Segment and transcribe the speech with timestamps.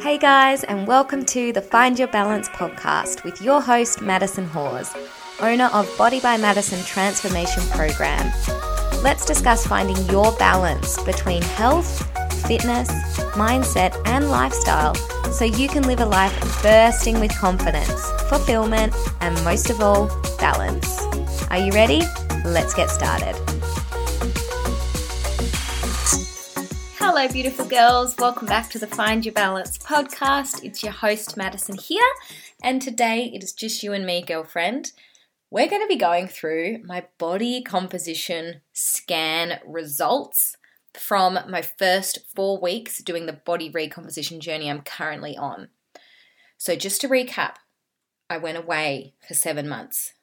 [0.00, 4.94] Hey guys, and welcome to the Find Your Balance podcast with your host, Madison Hawes,
[5.40, 8.30] owner of Body by Madison Transformation Program.
[9.02, 12.06] Let's discuss finding your balance between health,
[12.46, 12.90] fitness,
[13.32, 14.94] mindset, and lifestyle
[15.32, 20.08] so you can live a life bursting with confidence, fulfillment, and most of all,
[20.38, 21.00] balance.
[21.50, 22.02] Are you ready?
[22.44, 23.34] Let's get started.
[27.08, 28.16] Hello, beautiful girls.
[28.18, 30.64] Welcome back to the Find Your Balance podcast.
[30.64, 32.02] It's your host, Madison, here.
[32.64, 34.90] And today it is just you and me, girlfriend.
[35.48, 40.56] We're going to be going through my body composition scan results
[40.94, 45.68] from my first four weeks doing the body recomposition journey I'm currently on.
[46.58, 47.54] So, just to recap,
[48.28, 50.14] I went away for seven months.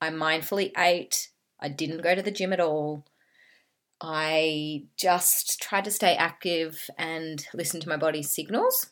[0.00, 1.28] I mindfully ate,
[1.60, 3.04] I didn't go to the gym at all.
[4.00, 8.90] I just tried to stay active and listen to my body's signals.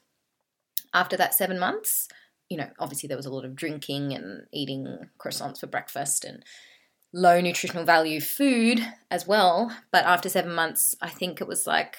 [0.93, 2.09] After that seven months,
[2.49, 6.45] you know, obviously there was a lot of drinking and eating croissants for breakfast and
[7.13, 9.75] low nutritional value food as well.
[9.93, 11.97] But after seven months, I think it was like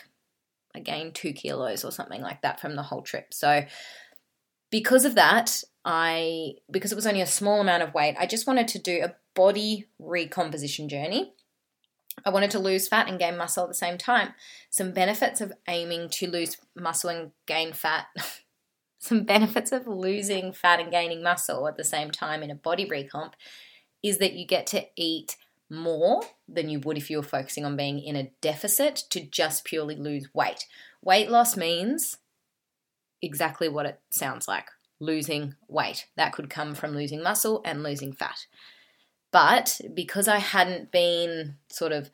[0.76, 3.34] I gained two kilos or something like that from the whole trip.
[3.34, 3.66] So
[4.70, 8.46] because of that, I because it was only a small amount of weight, I just
[8.46, 11.34] wanted to do a body recomposition journey
[12.26, 14.34] I wanted to lose fat and gain muscle at the same time.
[14.70, 18.08] Some benefits of aiming to lose muscle and gain fat.
[19.02, 22.86] Some benefits of losing fat and gaining muscle at the same time in a body
[22.86, 23.32] recomp
[24.04, 25.38] is that you get to eat
[25.70, 29.64] more than you would if you were focusing on being in a deficit to just
[29.64, 30.66] purely lose weight.
[31.02, 32.18] Weight loss means
[33.22, 34.66] exactly what it sounds like
[35.00, 36.08] losing weight.
[36.18, 38.46] That could come from losing muscle and losing fat.
[39.32, 42.10] But because I hadn't been sort of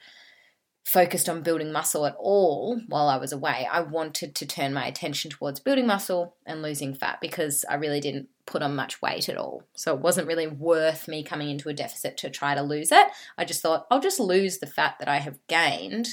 [0.85, 4.85] focused on building muscle at all while I was away, I wanted to turn my
[4.85, 9.27] attention towards building muscle and losing fat because I really didn't put on much weight
[9.27, 9.63] at all.
[9.75, 13.07] So it wasn't really worth me coming into a deficit to try to lose it.
[13.37, 16.07] I just thought I'll just lose the fat that I have gained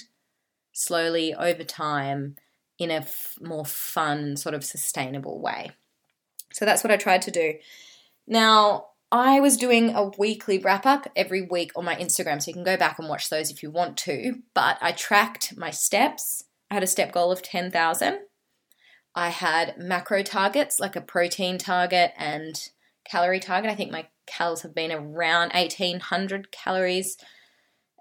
[0.72, 2.36] slowly over time
[2.78, 5.72] in a f- more fun, sort of sustainable way.
[6.52, 7.54] So that's what I tried to do.
[8.26, 12.54] Now, I was doing a weekly wrap up every week on my Instagram, so you
[12.54, 14.36] can go back and watch those if you want to.
[14.54, 16.44] But I tracked my steps.
[16.70, 18.20] I had a step goal of 10,000.
[19.14, 22.70] I had macro targets like a protein target and
[23.04, 23.70] calorie target.
[23.70, 27.18] I think my calories have been around 1800 calories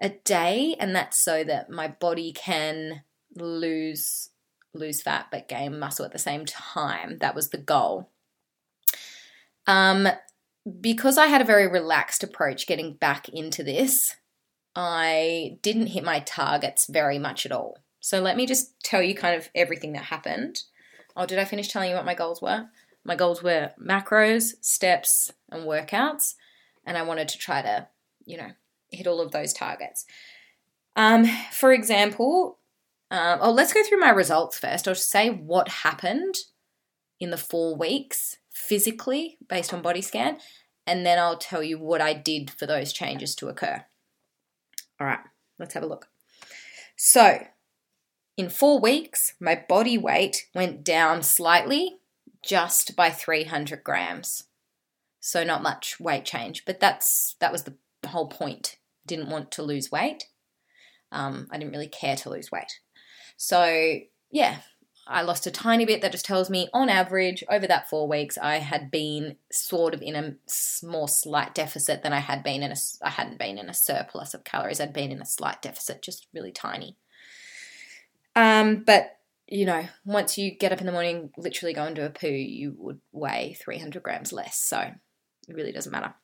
[0.00, 3.02] a day, and that's so that my body can
[3.36, 4.30] lose
[4.74, 7.18] lose fat but gain muscle at the same time.
[7.18, 8.08] That was the goal.
[9.66, 10.08] Um,
[10.80, 14.16] because I had a very relaxed approach getting back into this,
[14.74, 17.78] I didn't hit my targets very much at all.
[18.00, 20.62] So let me just tell you kind of everything that happened.
[21.16, 22.66] Oh, did I finish telling you what my goals were?
[23.04, 26.34] My goals were macros, steps, and workouts.
[26.84, 27.88] And I wanted to try to,
[28.24, 28.52] you know,
[28.90, 30.04] hit all of those targets.
[30.96, 32.58] Um, for example,
[33.10, 34.88] um, oh, let's go through my results first.
[34.88, 36.36] I'll say what happened
[37.20, 40.38] in the four weeks physically based on body scan,
[40.86, 43.84] and then I'll tell you what I did for those changes to occur.
[45.00, 45.20] All right,
[45.58, 46.08] let's have a look.
[46.96, 47.46] So,
[48.36, 51.98] in four weeks, my body weight went down slightly,
[52.42, 54.44] just by 300 grams.
[55.20, 57.76] So not much weight change, but that's that was the
[58.08, 58.76] whole point.
[59.06, 60.26] Didn't want to lose weight.
[61.12, 62.80] Um, I didn't really care to lose weight.
[63.36, 63.98] So
[64.30, 64.58] yeah,
[65.06, 66.00] I lost a tiny bit.
[66.00, 70.02] That just tells me, on average, over that four weeks, I had been sort of
[70.02, 70.36] in a
[70.86, 72.76] more slight deficit than I had been in a.
[73.02, 74.80] I hadn't been in a surplus of calories.
[74.80, 76.96] I'd been in a slight deficit, just really tiny.
[78.36, 79.18] Um, but
[79.48, 82.74] you know, once you get up in the morning, literally go into a poo, you
[82.78, 84.58] would weigh 300 grams less.
[84.58, 86.14] So it really doesn't matter.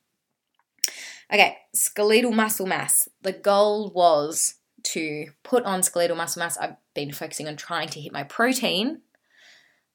[1.31, 3.07] Okay, skeletal muscle mass.
[3.21, 4.55] The goal was
[4.93, 9.03] to put on skeletal muscle mass, I've been focusing on trying to hit my protein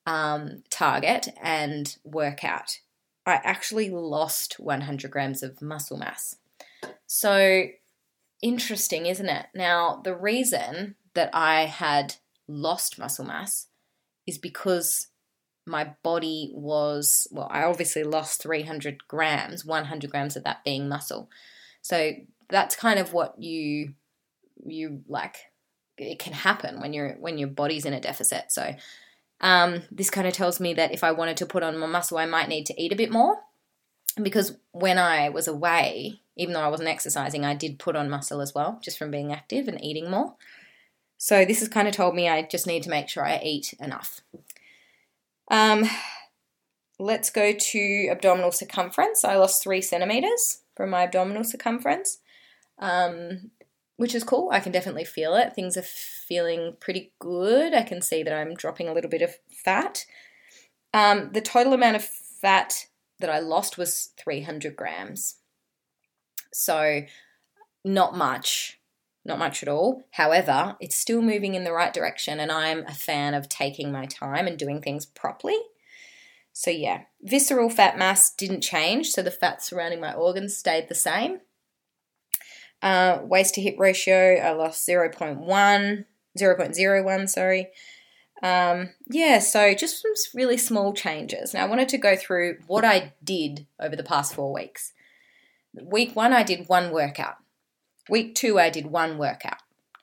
[0.06, 2.80] um, target and work out.
[3.26, 6.36] I actually lost 100 grams of muscle mass.
[7.08, 7.66] So
[8.42, 9.48] interesting, isn't it?
[9.56, 12.16] Now, the reason that I had
[12.48, 13.68] lost muscle mass
[14.28, 15.08] is because
[15.66, 21.30] my body was, well, I obviously lost 300 grams, 100 grams of that being muscle.
[21.82, 22.12] So
[22.50, 23.94] that's kind of what you
[24.66, 25.38] you like
[25.98, 28.52] it can happen when you're when your body's in a deficit.
[28.52, 28.76] So
[29.42, 32.18] um, this kind of tells me that if I wanted to put on more muscle,
[32.18, 33.38] I might need to eat a bit more.
[34.22, 38.42] Because when I was away, even though I wasn't exercising, I did put on muscle
[38.42, 40.36] as well, just from being active and eating more.
[41.18, 43.74] So this has kind of told me I just need to make sure I eat
[43.80, 44.22] enough.
[45.50, 45.90] Um,
[47.00, 49.24] let's go to abdominal circumference.
[49.24, 52.20] I lost three centimeters from my abdominal circumference,
[52.80, 53.52] um,
[54.04, 54.50] which is cool.
[54.52, 55.54] I can definitely feel it.
[55.54, 57.74] Things are feeling pretty good.
[57.74, 60.06] I can see that I'm dropping a little bit of fat.
[60.94, 62.88] Um, the total amount of fat
[63.22, 65.36] that I lost was 300 grams.
[66.52, 67.04] So,
[67.86, 68.82] not much,
[69.24, 70.04] not much at all.
[70.12, 74.06] However, it's still moving in the right direction, and I'm a fan of taking my
[74.06, 75.58] time and doing things properly.
[76.52, 80.94] So, yeah, visceral fat mass didn't change, so the fat surrounding my organs stayed the
[80.94, 81.40] same.
[82.84, 86.06] Uh, waist to hip ratio, I lost 0.1,
[86.38, 87.70] 0.01, sorry.
[88.44, 91.54] Um, yeah, so just some really small changes.
[91.54, 94.92] Now, I wanted to go through what I did over the past four weeks.
[95.74, 97.38] Week one, I did one workout.
[98.10, 99.62] Week two, I did one workout.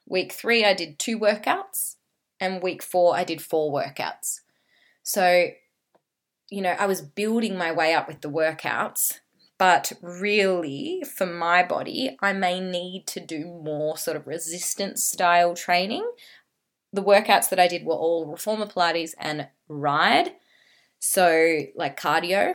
[0.08, 1.96] Week three, I did two workouts.
[2.40, 4.40] And week four, I did four workouts.
[5.02, 5.48] So,
[6.48, 9.20] you know, I was building my way up with the workouts,
[9.60, 15.52] but really, for my body, I may need to do more sort of resistance style
[15.52, 16.10] training.
[16.94, 20.32] The workouts that I did were all reformer Pilates and ride,
[20.98, 22.54] so like cardio.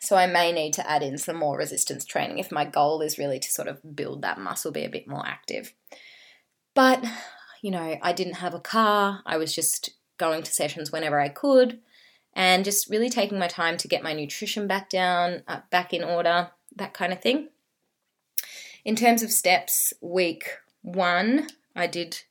[0.00, 3.16] So I may need to add in some more resistance training if my goal is
[3.16, 5.72] really to sort of build that muscle, be a bit more active.
[6.74, 7.04] But,
[7.62, 9.22] you know, I didn't have a car.
[9.24, 11.78] I was just going to sessions whenever I could
[12.34, 16.02] and just really taking my time to get my nutrition back down, uh, back in
[16.02, 17.48] order, that kind of thing.
[18.84, 22.22] In terms of steps, week one, I did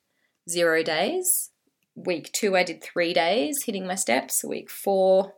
[0.50, 1.52] zero days.
[1.96, 4.44] Week two, I did three days hitting my steps.
[4.44, 5.34] Week four,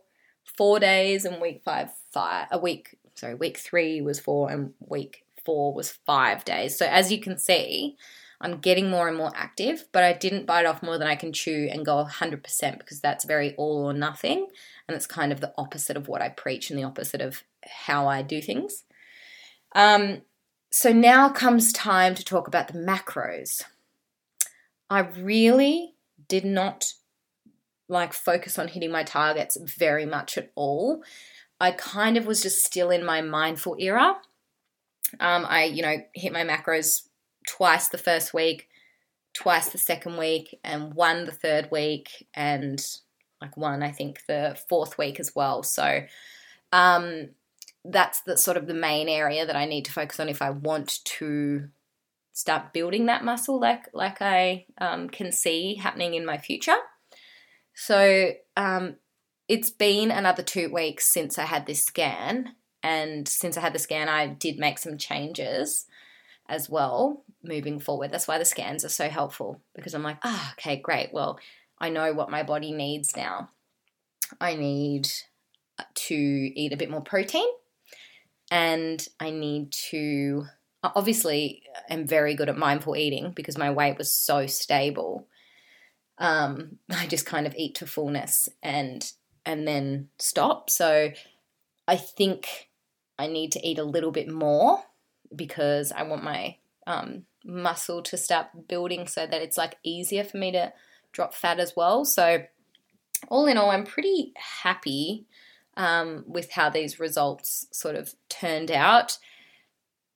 [0.56, 2.48] four days, and week five, five.
[2.50, 6.78] A week, sorry, week three was four, and week four was five days.
[6.78, 7.96] So as you can see,
[8.40, 11.32] I'm getting more and more active, but I didn't bite off more than I can
[11.32, 14.48] chew and go 100% because that's very all or nothing.
[14.86, 18.06] And it's kind of the opposite of what I preach and the opposite of how
[18.06, 18.84] I do things.
[19.74, 20.22] Um,
[20.70, 23.62] so now comes time to talk about the macros.
[24.90, 25.94] I really
[26.28, 26.92] did not
[27.88, 31.02] like focus on hitting my targets very much at all.
[31.60, 34.16] I kind of was just still in my mindful era.
[35.20, 37.02] Um, I, you know, hit my macros
[37.46, 38.68] twice the first week,
[39.32, 42.84] twice the second week, and one the third week, and
[43.40, 45.62] like one, I think, the fourth week as well.
[45.62, 46.04] So,
[46.72, 47.30] um,
[47.84, 50.50] that's the sort of the main area that I need to focus on if I
[50.50, 51.68] want to
[52.32, 56.76] start building that muscle like like I um, can see happening in my future.
[57.74, 58.96] So um,
[59.48, 63.78] it's been another two weeks since I had this scan, and since I had the
[63.78, 65.86] scan, I did make some changes
[66.48, 68.10] as well moving forward.
[68.10, 71.12] That's why the scans are so helpful because I'm like, ah, oh, okay, great.
[71.12, 71.38] Well,
[71.78, 73.50] I know what my body needs now.
[74.40, 75.08] I need
[75.94, 77.46] to eat a bit more protein
[78.50, 80.44] and I need to
[80.82, 85.26] obviously I'm very good at mindful eating because my weight was so stable.
[86.18, 89.10] Um, I just kind of eat to fullness and
[89.46, 90.70] and then stop.
[90.70, 91.10] So
[91.86, 92.70] I think
[93.18, 94.82] I need to eat a little bit more
[95.36, 100.36] because I want my um, muscle to start building so that it's like easier for
[100.36, 100.72] me to
[101.12, 102.04] drop fat as well.
[102.04, 102.44] So,
[103.28, 105.26] all in all, I'm pretty happy
[105.76, 109.18] um, with how these results sort of turned out.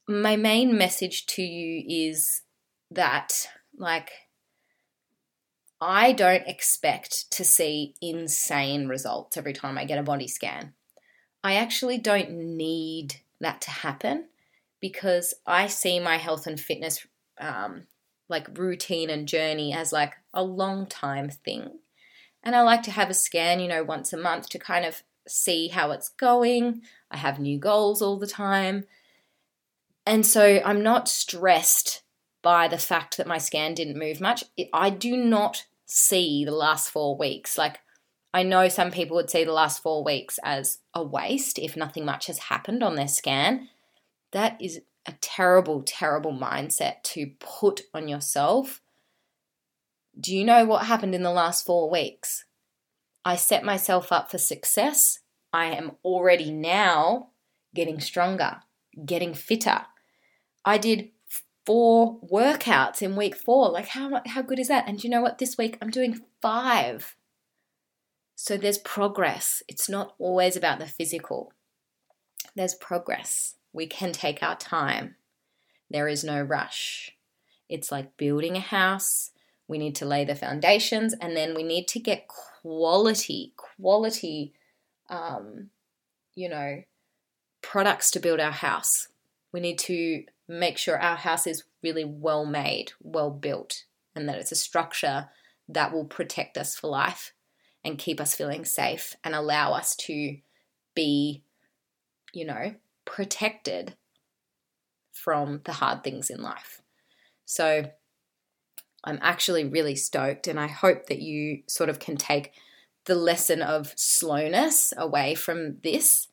[0.06, 2.42] My main message to you is
[2.90, 4.10] that, like,
[5.80, 10.75] I don't expect to see insane results every time I get a body scan.
[11.44, 14.26] I actually don't need that to happen
[14.80, 17.06] because I see my health and fitness
[17.40, 17.85] um,
[18.28, 21.78] like routine and journey as like a long time thing.
[22.42, 25.02] And I like to have a scan, you know, once a month to kind of
[25.26, 26.82] see how it's going.
[27.11, 28.85] I have new goals all the time.
[30.06, 32.02] And so I'm not stressed
[32.42, 34.44] by the fact that my scan didn't move much.
[34.73, 37.58] I do not see the last four weeks.
[37.58, 37.80] Like,
[38.32, 42.04] I know some people would see the last four weeks as a waste if nothing
[42.04, 43.68] much has happened on their scan.
[44.32, 48.80] That is a terrible, terrible mindset to put on yourself.
[50.18, 52.44] Do you know what happened in the last four weeks?
[53.25, 55.20] I set myself up for success.
[55.52, 57.28] I am already now
[57.75, 58.61] getting stronger,
[59.04, 59.82] getting fitter.
[60.64, 61.11] I did
[61.64, 63.70] four workouts in week four.
[63.70, 64.88] Like, how, how good is that?
[64.88, 65.38] And you know what?
[65.38, 67.14] This week I'm doing five.
[68.35, 69.62] So there's progress.
[69.68, 71.52] It's not always about the physical,
[72.54, 73.54] there's progress.
[73.72, 75.16] We can take our time.
[75.90, 77.12] There is no rush.
[77.68, 79.30] It's like building a house.
[79.66, 84.54] we need to lay the foundations, and then we need to get quality, quality,
[85.10, 85.68] um,
[86.34, 86.82] you know,
[87.60, 89.08] products to build our house.
[89.52, 93.84] We need to make sure our house is really well made, well built,
[94.16, 95.28] and that it's a structure
[95.68, 97.34] that will protect us for life
[97.84, 100.38] and keep us feeling safe and allow us to
[100.94, 101.42] be,
[102.32, 102.75] you know,
[103.08, 103.96] protected
[105.12, 106.82] from the hard things in life.
[107.44, 107.90] So
[109.02, 112.52] I'm actually really stoked, and I hope that you sort of can take
[113.06, 116.28] the lesson of slowness away from this.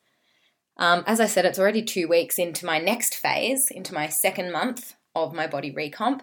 [0.78, 4.52] Um, as I said, it's already two weeks into my next phase, into my second
[4.52, 6.22] month of my body recomp.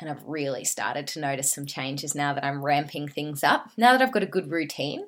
[0.00, 3.70] And I've really started to notice some changes now that I'm ramping things up.
[3.76, 5.04] Now that I've got a good routine,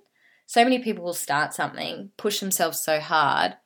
[0.47, 3.56] so many people will start something, push themselves so hard,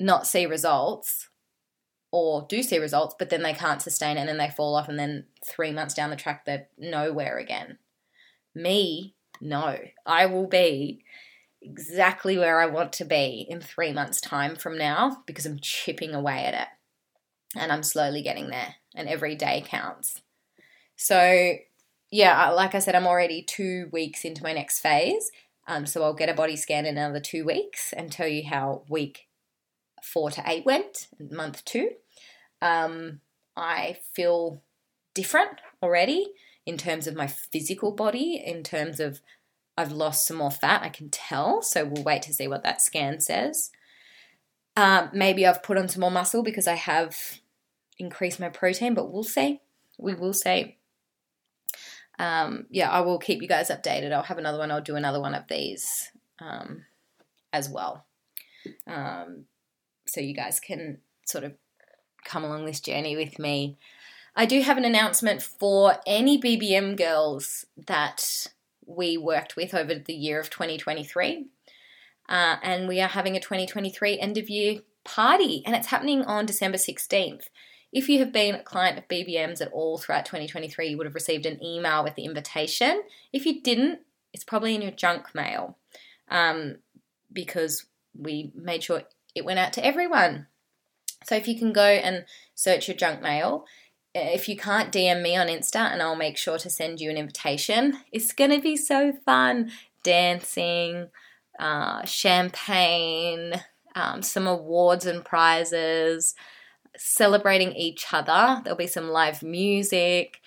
[0.00, 1.28] not see results,
[2.10, 4.88] or do see results, but then they can't sustain it and then they fall off,
[4.88, 7.78] and then three months down the track, they're nowhere again.
[8.54, 9.78] Me, no.
[10.06, 11.02] I will be
[11.60, 16.14] exactly where I want to be in three months' time from now because I'm chipping
[16.14, 16.68] away at it
[17.56, 20.22] and I'm slowly getting there, and every day counts.
[20.96, 21.54] So,
[22.10, 25.30] yeah, like I said, I'm already two weeks into my next phase.
[25.66, 28.82] Um, so I'll get a body scan in another two weeks and tell you how
[28.88, 29.28] week
[30.04, 31.90] four to eight went, month two.
[32.60, 33.20] Um,
[33.56, 34.62] I feel
[35.14, 36.32] different already
[36.66, 39.20] in terms of my physical body, in terms of
[39.76, 41.62] I've lost some more fat, I can tell.
[41.62, 43.70] So we'll wait to see what that scan says.
[44.76, 47.40] Um, maybe I've put on some more muscle because I have
[47.98, 49.60] increased my protein, but we'll see.
[49.98, 50.78] We will see.
[52.18, 54.12] Um, yeah, I will keep you guys updated.
[54.12, 54.70] I'll have another one.
[54.70, 56.84] I'll do another one of these um,
[57.52, 58.06] as well.
[58.86, 59.46] Um,
[60.14, 61.52] so you guys can sort of
[62.24, 63.76] come along this journey with me.
[64.36, 68.46] I do have an announcement for any BBM girls that
[68.86, 71.46] we worked with over the year of 2023.
[72.28, 76.46] Uh, and we are having a 2023 end of year party, and it's happening on
[76.46, 77.44] December 16th.
[77.92, 81.14] If you have been a client of BBMs at all throughout 2023, you would have
[81.14, 83.02] received an email with the invitation.
[83.32, 84.00] If you didn't,
[84.32, 85.76] it's probably in your junk mail
[86.28, 86.78] um,
[87.32, 87.86] because
[88.18, 89.02] we made sure
[89.34, 90.46] it went out to everyone.
[91.24, 92.24] So if you can go and
[92.54, 93.64] search your junk mail,
[94.14, 97.16] if you can't DM me on Insta, and I'll make sure to send you an
[97.16, 97.98] invitation.
[98.12, 99.72] It's going to be so fun
[100.04, 101.08] dancing,
[101.58, 103.54] uh, champagne,
[103.96, 106.34] um, some awards and prizes,
[106.96, 108.60] celebrating each other.
[108.62, 110.40] There'll be some live music,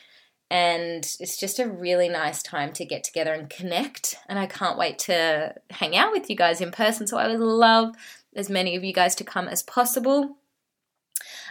[0.50, 4.15] and it's just a really nice time to get together and connect.
[4.29, 7.06] And I can't wait to hang out with you guys in person.
[7.06, 7.96] So I would love
[8.36, 10.38] as many of you guys to come as possible.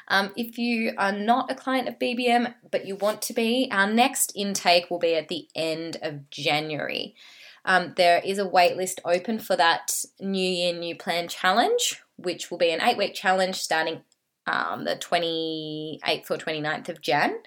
[0.08, 3.90] Um, if you are not a client of BBM but you want to be, our
[3.90, 7.16] next intake will be at the end of January.
[7.64, 12.58] Um, there is a waitlist open for that New Year, New Plan challenge, which will
[12.58, 14.02] be an eight week challenge starting
[14.46, 17.38] um, the 28th or 29th of Jan.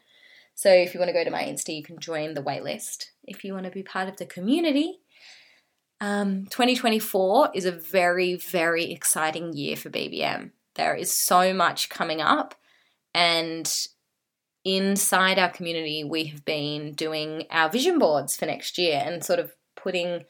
[0.56, 3.06] So if you want to go to my Insta, you can join the waitlist.
[3.24, 5.00] If you want to be part of the community,
[6.02, 10.52] um, 2024 is a very, very exciting year for BBM.
[10.76, 12.56] There is so much coming up,
[13.14, 13.72] and
[14.64, 19.40] inside our community, we have been doing our vision boards for next year and sort
[19.40, 20.26] of putting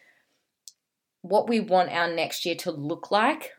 [1.22, 3.52] what we want our next year to look like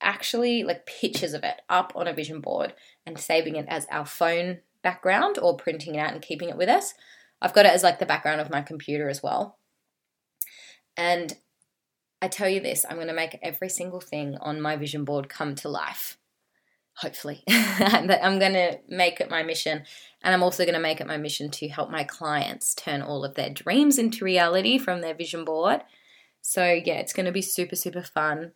[0.00, 2.74] actually like pictures of it up on a vision board
[3.06, 6.68] and saving it as our phone background or printing it out and keeping it with
[6.68, 6.94] us.
[7.40, 9.58] I've got it as like the background of my computer as well.
[10.96, 11.36] And
[12.22, 15.28] I tell you this, I'm going to make every single thing on my vision board
[15.28, 16.16] come to life.
[16.96, 17.42] Hopefully.
[17.48, 19.82] I'm going to make it my mission.
[20.22, 23.24] And I'm also going to make it my mission to help my clients turn all
[23.24, 25.82] of their dreams into reality from their vision board.
[26.40, 28.52] So, yeah, it's going to be super, super fun.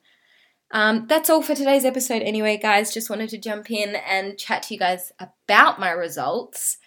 [0.70, 2.92] Um, that's all for today's episode, anyway, guys.
[2.92, 6.78] Just wanted to jump in and chat to you guys about my results.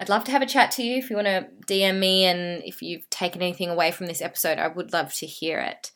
[0.00, 2.62] I'd love to have a chat to you if you want to DM me and
[2.64, 5.92] if you've taken anything away from this episode, I would love to hear it.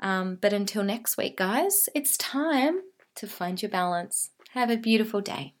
[0.00, 2.80] Um, but until next week, guys, it's time
[3.16, 4.30] to find your balance.
[4.50, 5.54] Have a beautiful day.